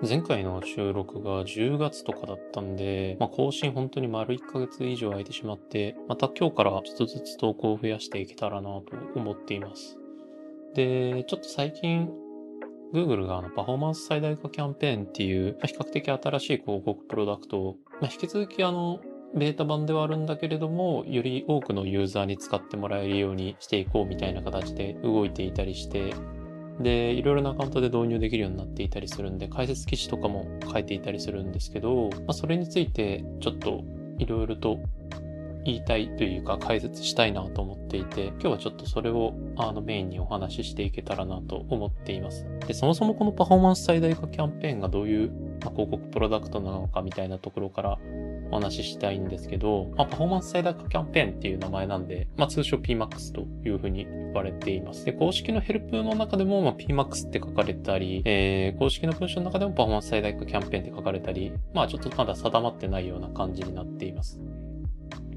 [0.00, 8.84] 前回の収録が10月とかだったんで、まあ、更新本当に丸1ヶ月以上空いてしまって、また今日からちょっとずつ投稿を増やしていけたらなと
[9.16, 9.98] 思っています。
[10.74, 12.08] で、ちょっと最近、
[12.94, 19.00] Google があのパフォーマンス最大化キャンペーンっていう、まあ、比較的新しい広告プロダクトを、まあ、引き続きあの、
[19.34, 26.14] ベータ版ではあるんだけれども、より多くのユーザーに使ってもらえるようにしていこうみたいな形で動いていたりして、
[26.80, 33.82] で、いろいろなアカウントで導入できるようになっていたりするんで、解説記事とかも書いていたりするんですけど、まあ、それについてちょっと
[34.18, 34.78] いろいろと
[35.64, 42.46] 言いたいというか解説したいなと思っていて、今日はちょっとそれをあのメインにお話ししていけたらなと思っています。
[42.66, 45.30] で、そもそもこのパフォーマンス最大化キャンペーンがどういう、
[45.62, 47.98] ま、広告プロダクトなのかみたいなところから
[48.50, 55.04] お話ししたいんですけど、まあ、パフォーマンス最大化キャンペーンっていう名前なんで、まあ、通称 PMAX というふうに言われています。
[55.04, 64.40] で、公式のヘルプの中でも、まあ、PMAX って書かれたり、えー、公式の文章の中でもパフォーマンス最大化キャンペーンって書かれたり、まあ、ちょっとまだ定まってないような感じになっています。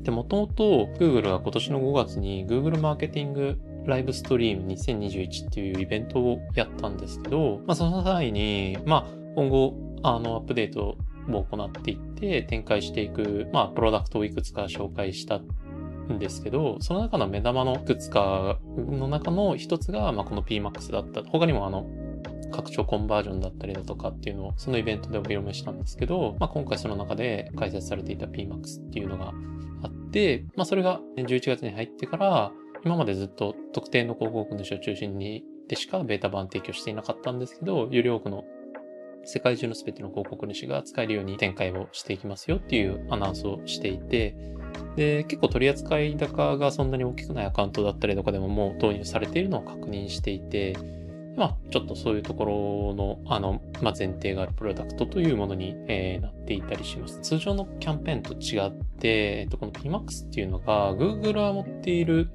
[0.03, 21.23] で、もともと Google は今年の5月に Google マーケティングライブストリーム2021っていうイベントをやったんですけど、まあ、その際に、まあ、今後、あの、アップデートも行っていって展開していく、まあ、プロダクトをいくつか紹介したんですけど、その中の目玉のいくつかの中の一つが、まあ、この PMAX だった。
[21.23, 21.87] 他にもあの、
[22.51, 29.33] 拡張コンバージョンだったりだとかっていうのを、そのイベントでお披露目したんですけど、まあ、今回その中で開催されていた PMAX っていうのが
[29.83, 32.51] あって、まあ、それが11月に入ってから、
[32.83, 38.43] 今までずっと特定の広告主を中心にでしかベータ版提供していなかったんですけど、より多くの
[39.23, 44.35] 世界中の全ての広告主が使えるように展開をしていきますよっていうアナウンスをしていて、
[44.95, 50.75] で、結構取り扱い高がそんなに大きくないアカウントだったりとかでももう導入されているのを確認していて、
[51.37, 57.19] まあ、ちょっとそういうところの、あの、まあ、前提があるプロダクトというものに、えー、なっていたりします。
[57.21, 62.29] 通常のキャンペーンと違って、えっと、この PMAX っていうのが、Google は持っている、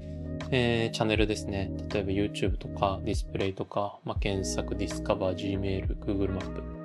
[0.51, 1.71] えー、チャンネルですね。
[1.91, 6.77] 例えば YouTube とかディスプレイとか、まあ、検索、 Discover、Gmail、Google マップ。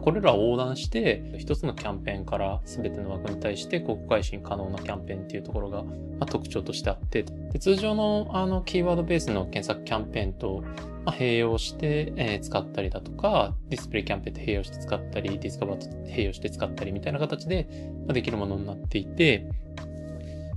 [0.00, 5.84] これらを横断して、一つのキャンペーンから全ての枠に対して広告配信可能なキャンペーンっていうところが、
[6.18, 10.64] ま特徴としてあって、で通常のあのキーワードベースの検索キャンペーンと、
[11.04, 17.68] ま併用して、え使ったりだとか、ディスプレイキャンペーンと併用して使ったり、 Discover と併用して使ったりみたいな形で、
[18.06, 19.46] まできるものになっていて、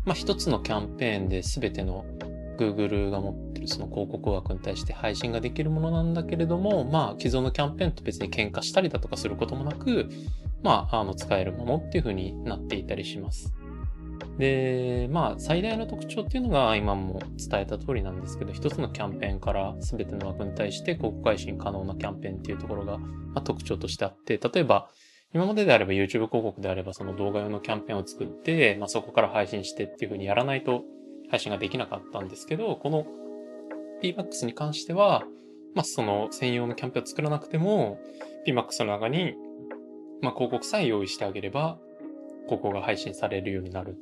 [0.07, 2.05] まあ、一つのキャンペーンで全ての
[2.57, 10.09] Google が持ってるその広告枠に対して配信ができるものなんだけれども、まあ、既存のキャンペーンと別に喧嘩したりだとかすることもなく、
[10.63, 13.53] まあ、あの、使えるものっていう風になっていたりします。
[14.37, 24.89] で、まあ、最大の特徴っていうのが今も伝えた通りなんですけど、一つのキャンペーンから全ての枠に対して広告配信可能なキャンペーンっていうところが、まあ、特徴としてあって、例えば、
[25.33, 30.83] 今までであれば YouTube 広告であればその動画用のキャンペーンを作って、まあ、そこから配信してっていう風にやらないと
[31.29, 33.05] 配信ができなかったんですけど、この
[34.01, 35.23] PMAX に関しては、
[35.75, 37.99] まあ、その専用のキャンペーンを作らなくても、
[38.47, 39.35] PMAX の中に、
[40.21, 41.77] まあ、広告さえ用意してあげれば、
[42.45, 43.97] 広告が配信されるようになる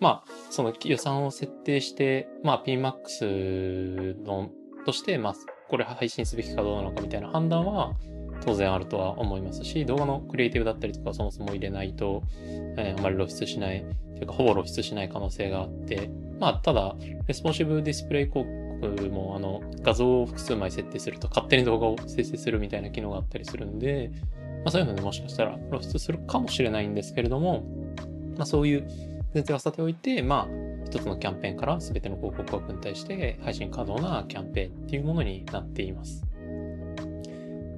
[0.00, 4.50] まあ、その予算を設定して、まあ、PMAX の、
[4.84, 5.34] として、まあ、
[5.68, 7.94] これ配信すべきかどうなのかみたいな判断は、
[8.42, 13.84] 当然あるとは思いますし、動画のクリエイティブだったりとかそもそも入れないと、えー、あまり露出しない、
[14.14, 16.96] というかほぼ露出しない可能性があって、まあ、ただ、
[17.26, 18.46] レスポンシブディスプレイ広
[18.80, 24.10] 告も、あの、画像を複数枚設定すると勝手に動画を生成するみたいな機能があったりするんで、
[24.64, 27.64] まあ、そういうのでもしかしたら露出するかもしれないんですけれども、
[28.36, 28.86] まあ、そういう
[29.34, 36.24] 前提はさておいて、まあ、一つのキャンペーンから全ての広告枠に対して配信可能なキャンペーンっていうものになっています。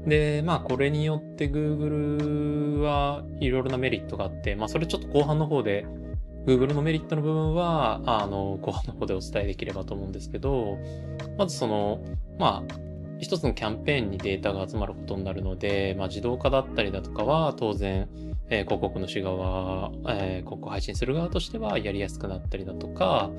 [0.07, 5.87] で、まあ、これによって Google はいろいろなメリットがあって、まあ、それちょっと後半の方で
[6.47, 10.79] Google のメリットの部分は、あの、後半の方でお伝えできればと思うんですけど、
[11.37, 12.01] まずその、
[12.39, 12.75] まあ、
[13.19, 18.09] 一つのキャンペーンにデータが集まることになるので、まあ、自動化だったりだとかは当然、
[18.49, 23.31] えー、広告主側、えー、広告配信する側としてはやりやすくなったりだとか、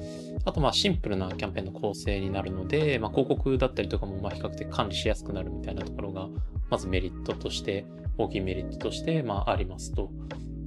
[0.45, 6.27] あとまあシンプルなキャンペーンの構成になるので、まあ、広告だったりとかもまあ比較的管理しやすくなるみたいなところが、
[6.69, 7.85] まずメリットとして、
[8.17, 10.11] 大きいメリットとしてまあありますと。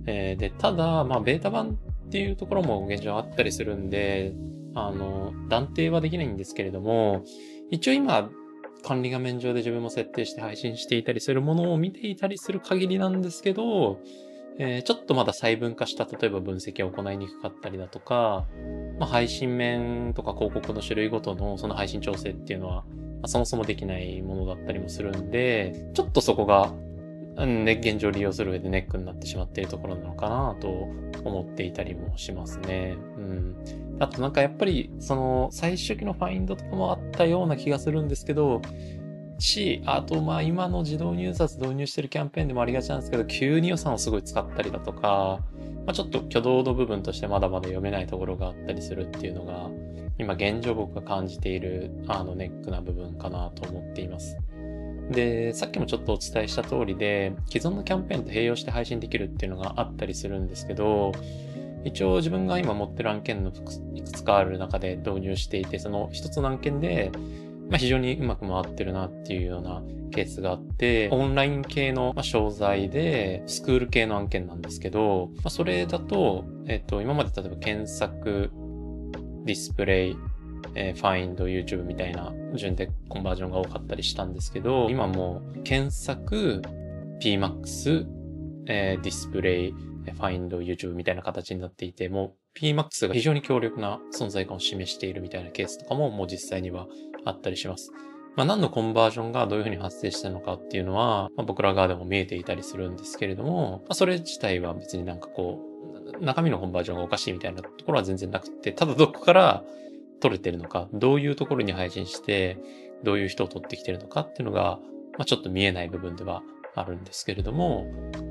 [0.07, 4.33] えー、で、ただ、まあベータ版っていうところも現状あったりするんで、
[4.75, 7.25] あの、断定はできないんですけれども、
[7.71, 8.31] 一応今、
[8.83, 14.01] 管理画面上で自分も設定して配信していたりするものを見ていたりする限りなんですけど、
[14.59, 18.47] えー、ちょっとまだ細分化した例えば分析を行いにくかったりだとか、
[18.99, 22.85] まあ、配信面とか広告の種類ごとのその配信調整っていうのは、ま
[23.23, 26.73] あ、そもそもできないものだったりもするんで、ちょっとそこが
[27.47, 30.69] ね、現状利用する上でネックになってしまっているところなのかなと
[31.25, 32.97] 思っていたりもしますね。
[33.17, 33.57] うん。
[33.99, 38.61] あとなんかやっぱり、その、最初期のファインドとかもあったような気がするんですけど、
[39.41, 45.41] し、あとまあ今の自動入札導入してるキャンペーンでもありがちなんですけど、急に予算をすごい使ったりだとか、
[45.87, 49.71] まあ、ちょっと挙動の部分としてまだまだ読めないところがあったりするっていうのが、
[50.19, 54.37] 今現状僕が感じているあのネックな部分かなと思っています。
[55.11, 61.13] で、さっきもちょっとお伝えした通りで、既存のキャンペーンと併用して配信できるっていうのがあったりするんですけど、
[61.85, 63.51] 一応自分が今持ってる案件の
[63.95, 67.11] いくつかある中で導入していて、その一つの案件で、
[67.71, 78.51] まあ、非常にうまく回ってるなっていうようなケースがあって、オンライン系の商材で、スクール系の案件なんですけど、まあ、それだと、えっ、と、今まで例えば検索、
[79.45, 80.17] ディスプレイ、
[80.75, 86.63] えー、ファインド、YouTube みたいな順でコンバージョンが多かったりしたんですけど、今も検索、
[87.23, 88.07] PMAX、
[88.67, 96.89] えー、ディスプレイ、ファインド、YouTube みたいな形になっていて、もう PMAX が非常に強力な存在感を示しているみたいなケースとかももう実際には
[97.25, 97.93] あったりします。
[98.37, 105.61] まあ、何のコンバージョンがどういうふうに発生したのかっていうのは、まあ、僕ら側でも見えていたりするんですけれども、まあ、それ自体は別になんかこ
[106.21, 109.65] う、中身のコンバージョンがおかしいみたいなところは全然なくて、ただどこから
[110.21, 112.59] 取れてるのか、どういうところに配信して、
[113.03, 114.79] どういう人を取ってきてるのかっていうのが、
[115.19, 116.43] まあ、ちょっと見えない部分では
[116.75, 117.87] あるんですけれども、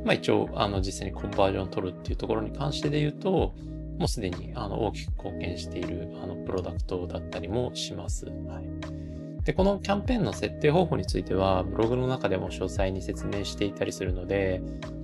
[0.06, 3.56] まあ一応、あの、実際にコンバージョンを取るっていうところに関してで言うと、
[4.00, 8.26] もうすでにあの大きく貢献しているあのプロダクトだったりもします。
[8.26, 14.62] はい、で、このキャンペーンの設定方法については、ブログの中でも詳細に説明していたりするので、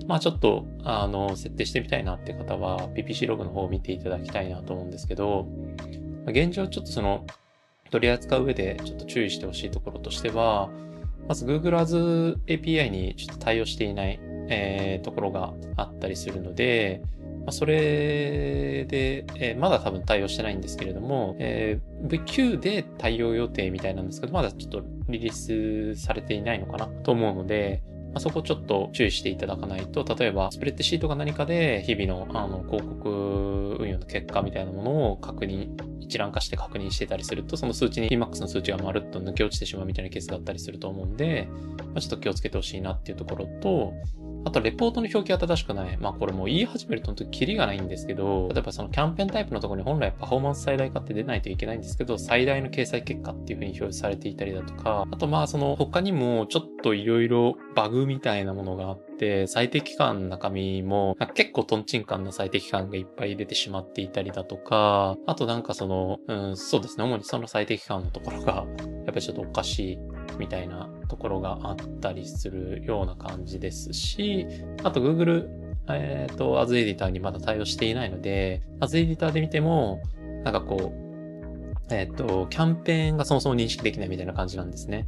[0.08, 5.48] まあちょっと、あの、設定してみたいなって方は、PPC ログの方を見ていただきたいなと思うんですけど、
[6.28, 7.26] 現状ちょっとその、
[7.92, 10.70] 取り扱う上でちょっと注意してほしいところとしては、
[11.28, 14.20] まず Google Ads API にちょっと対応していない、
[14.50, 17.02] えー、ところがあったりするので、
[17.46, 27.84] まあ、それで、えー、まだ多分対応してないんですけれども、えー、V9 で対応予定みたいなんですけど、まだちょっとリリースされていないのかなと思うので、
[28.16, 35.70] ま、そこちょっと注意していただかないと、例えばスプレッドシートが何かで日々のあの広告運用の結果みたいなものを確認、
[36.00, 41.48] 一覧化して確認してたりすると、その数値に Emax の数値がまるっと抜け落ちてしまうみたいなケースがあったりすると思うんで、
[41.78, 43.94] まあ、ちょっと気をつけてほしいなっていうところと、
[44.46, 45.98] あと、レポートの表記は正しくない。
[45.98, 68.66] まあ、これもう言い始めると本当にキリがないんですけど、例えばそのキャンペーンタイプのところに本来パフォーマンス最大化って出ないといけないんですけど、最大の掲載結果っていう風に表示されていたりだとか、あとまあ、その他にもちょっといろいろバグみたいなものがあって、最適感の中身も、結構トンチンカンな最適感がいっぱい出てしまっていたりだとか、あとなんかその、うん、そうですね、主にその最適感のところが、やっ
[69.06, 70.00] ぱりちょっとおかしい
[70.38, 74.48] みたいなところがあったりするような感じですし、
[74.84, 75.48] あと Google、
[75.88, 80.02] えっ、ー、と、As Editor にまだ対応していないので、As Editor で見ても、
[80.44, 85.08] なんかこう、えっ、ー、と、キャンペーンがそもそも認識できないみたいな感じなんですね。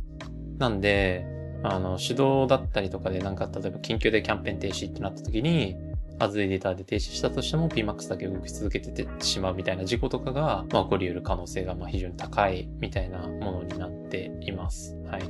[0.60, 1.26] なんで、
[1.64, 5.76] あの、手動だったりとかでなんか、例えば緊急でキャンペーン停止ってなった時に、
[6.20, 14.98] As Editor で停止したとしても PMAX だけ動き続けててしまうみたいな事故とかが、まあ、起こり得る可能性がまあ非常に高いみたいなものになっています。
[15.10, 15.22] はい。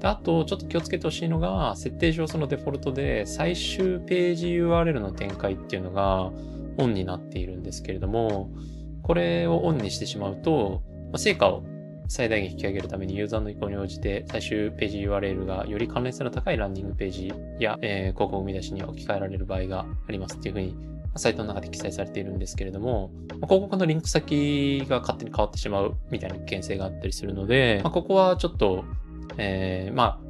[0.00, 6.30] であと、ちょっと気をつけてほしいのが、設定上そのデフォルトで最終ページ URL の展開っていうのが
[6.78, 8.50] オンになっているんですけれども、
[9.02, 11.62] これをオンにしてしまうと、ま、成果を
[12.08, 20.74] 最大限引き上げるためにユーザーの意向に応じて最終ページ URL がより関連性の高いランディングページや、えー、広告見出しに置き換えられる場合がありますっていうふうに
[21.18, 23.10] サイトの中で記載されているんですけれども、
[23.44, 28.84] 広告のリンク先が勝手に変わってしまうみたいな危険性があったりするので、ま、ここはちょっと、
[29.36, 30.20] えー、ま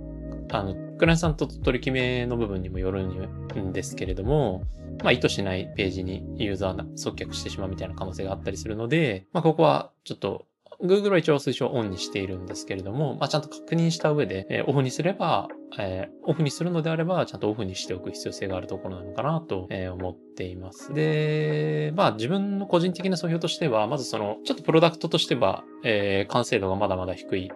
[0.50, 4.64] あ、あの、クライアントさんと取り決めの部分にもよるんですけれども、
[5.02, 10.46] まあ、意図しないページにユーザーが送客してしまうみたいな可能性があったりするので、まあ、ここはちょっと
[10.82, 20.92] Google は一応推奨オンにしているんですけれども、まあ、ちゃんと確認した上で、えー、オフにすれば、えー、オフにするのであれば、ちゃんとオフにしておく必要性があるところなのかなと、えー、思っています。
[20.92, 27.50] で、まあ自分の個人的な総評としては、まずその、ちょっとプロダクトとしては、えー、完成度がまだまだ低い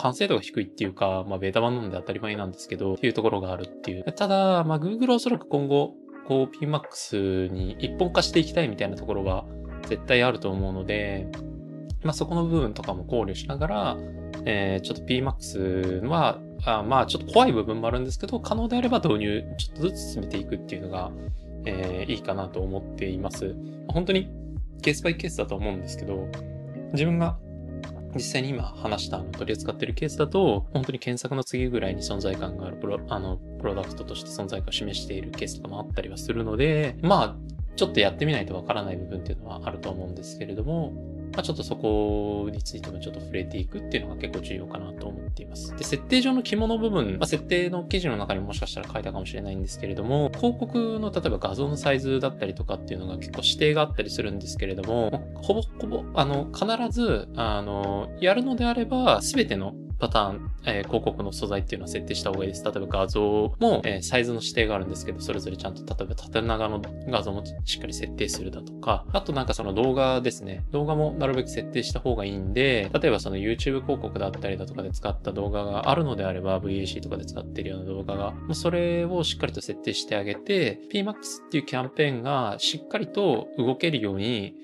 [0.00, 4.04] 完成度が低いっていうか、まあ、ベータ版なので当たり前なんですけど、っていうところがあるっていう。
[4.12, 5.94] ただ、まあ、Google おそらく今後、
[6.26, 9.44] こう、PMAX に一本化していきたいみたいなところが
[9.88, 11.28] 絶対あると思うので、
[12.02, 13.96] まあ、そこの部分とかも考慮しながら、
[14.44, 21.10] えー、ちょっと PMAX は、あまあ、ちょっと怖い部分もあるんですけど、可能であれば導入ちょっとずつ進めていくっていうのが、
[21.66, 23.54] えー、いいかなと思っています。
[23.88, 24.30] 本当に
[24.82, 26.28] ケースバイケースだと思うんですけど、
[26.92, 27.38] 自分が
[28.14, 37.36] 実際に今話したあの取り扱ってるケースだと、本当に検索の次ぐらいに存在感があるプロあのプロダクトとして存在感を示しているケースとかもあったりはするので、まあ、
[37.76, 40.92] ちょっとやってみないとわからない部分っていうのはあると思うんですけれども、
[41.40, 45.74] まあ、ちょっとそこについてもちょっと触れていくっていうのが結構重要かなと思っています。
[45.74, 62.64] で、設定上の肝の部分、まあ、設定の記事の中にもしかしたら書いたかもしれないんですけれども、広告の例えば画像のサイズだったりとかっていうのが結構指定があったりするんですけれども、ほぼほぼ、あの、必ず、あの、やるのであれば、すべてのパターン、えー、広告の素材っていうのは設定した方がいいです。
[62.64, 70.64] 例えば画像も、えー、サイズの指定があるんですけど、それぞれちゃんと、例えば縦長の画像もしっかり設定するだとか、あとなんかその動画ですね。
[70.70, 81.14] 動画もなるべく設定した方がいいんで、例えばその YouTube 広告だったりだとかで使った動画があるのであれば、VAC とかで使ってるような動画が、もうそれをしっかりと設定してあげて、PMAX っ
[81.50, 84.54] ていうキャンペーンがしっかりと動けるように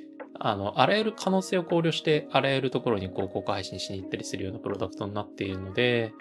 [0.41, 6.13] あの、あらゆる可能性を考慮して、あらゆるところに公開配信しに行ったりするようなプロダクトになっているので、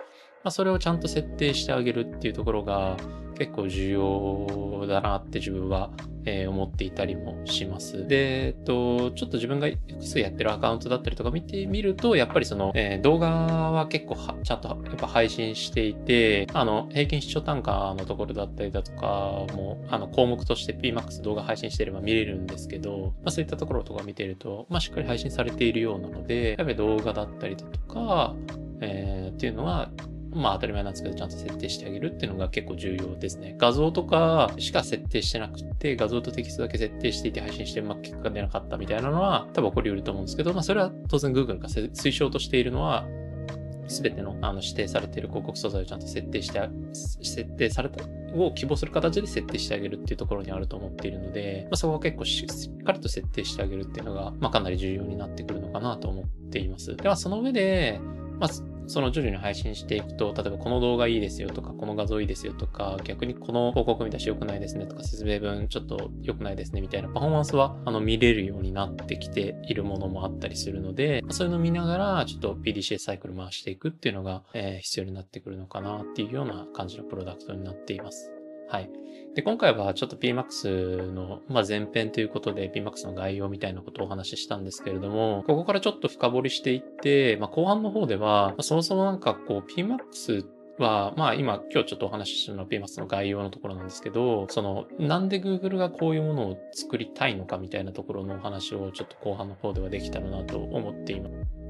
[0.45, 2.97] まあ、それをちゃんと設定してあげるっていうところが
[3.35, 5.89] 結構重要だなって自分は
[6.25, 8.07] えー、思っていたりもします。
[8.07, 28.35] で、えっと、ちょっと自分が複数やってるアカウントだったりとか見てみると、やっぱりその、えー、動画は結構ちゃんとやっぱ配信していて、あの、平均視聴単価のところだったりだとかも、あの、項目として PMAX 動画配信してれば見れるんですけど、まあそういったところとか見てると、まあしっかり配信されているようなので、やっぱり動画だったりだとか、
[28.81, 29.91] えー、っていうのは、
[30.35, 33.55] まあ当たり前なんですけど、ちゃんと設定してあげるっていうのが結構重要ですね。
[33.57, 43.07] 画像とかしか設定してなくて、画像とテキストだけ設定していて配信してうまく結果が出なかったみたいなのは多分起こり得ると思うんですけど、まあそれは当然 Google が推奨としているのは、
[43.87, 46.59] すべてのあの指定されている広告素材をちゃんと設定して、
[46.93, 56.95] 設定された、を希望する形で設定してあげるっていうところにあると思っているので、まあ、そこは結構しっかりと設定してあげるっていうのが、まあ、かなり重要になってくるのかなと思っています。
[56.95, 57.99] では、その上で、
[58.39, 58.49] まあ、
[58.87, 78.34] その徐々に配信していくと、例えばこの動画いいですよとか、この画像いいですよとか、逆にこの広告見たし良くないですねとか、説明文ちょっと良くないですねみたいなパフォーマンスは、あの、見れるようになってきているものもあったりするので、そういうのを見ながら、ちょっと PDCA サイクル回していくっていうのが、えー、必要になってくるのかなっていうような感じのプロダクトになっています。
[78.67, 78.89] はい。
[79.35, 90.45] で、今回はちょっと PMAX の、まあ、前編ということで PMAX の概要みたいなことをお話ししたんですけれども、ここからちょっと深掘りしていって、まあ、後半の方では、まあ、そもそもなんかこう PMAX
[90.77, 101.64] は、まあ今、今日ちょっとお話ししたのは PMAX の概要のところなんですけど、その、なんで Google がこういうものを作りたいのかみたいなところのお話をちょっと後半の方ではできたらなと思っています。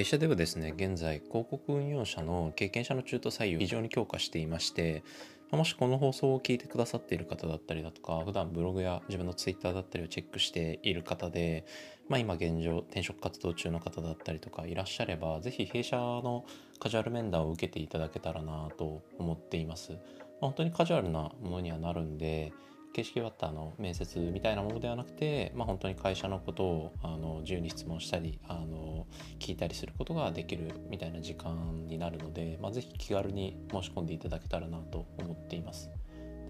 [0.00, 5.04] 弊社ではですね、現在、広告運用者の経験者の中途採用を非常に強化していまして、
[5.50, 11.66] もしこの放送を聞いてくださっている方だったりだとか、普段ブログや自分のツイッターだったりをチェックしている方で、
[12.08, 16.46] まあ、今現状転職活動中の方だったりとかいらっしゃれば、ぜひ弊社の
[16.78, 19.98] カジュアル面談を受けていただけたらなと思っています。
[20.40, 22.54] 本当にカジュアルなものにはなるんで、
[22.92, 29.06] 形式はったの面接みたいなものではなくて、まあ、本当に会社のことをあの自由に質問したりあの
[29.38, 35.90] 聞いたりすることができるみたいな時間になるので、まあ、ぜひ気軽に申し込んでいただけたらなと思っています。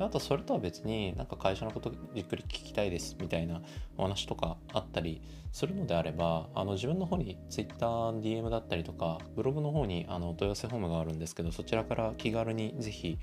[0.00, 3.60] であとそれとは別になんか会社のことじっくり聞きたいですみたいな
[3.98, 5.20] お話とかあったり
[5.52, 13.18] するのであればあの自分の方に Twitter、DM だったりとかブログの方にあの問い合わせフォームがあるんですけどそちらから気軽にぜひ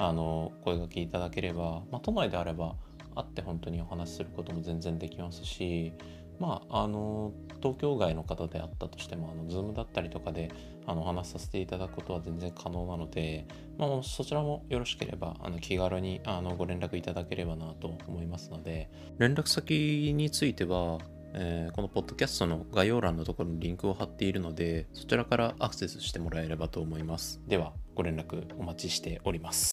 [0.00, 2.74] あの声がけいただければ、まあ、都内であれば
[3.14, 5.92] 会って本当にお話しすることも全然できますし
[6.38, 10.50] まああの東京外の方であったとしてもあの Zoom だったりとかで
[10.86, 18.88] あのお話しさせていただくことは全然可能なので、まあ、そちらもよろしければあの気軽にあのご連絡いただければなと思いますので
[19.18, 20.98] 連絡先については
[21.32, 27.40] えー、このポッドキャストの概要欄のところにリンクを貼っているので、そちらからアクセスしてもらえればと思います。
[27.46, 29.68] では、ご連絡お待ちしております。